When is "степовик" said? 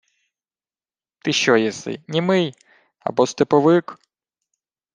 3.27-3.97